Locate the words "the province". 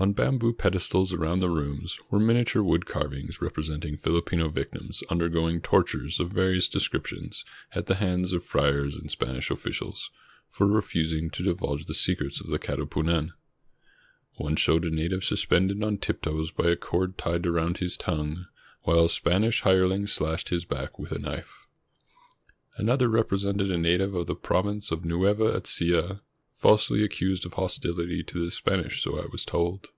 24.28-24.90